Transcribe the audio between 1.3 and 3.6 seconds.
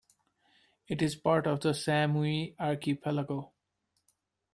of the Samui Archipelago.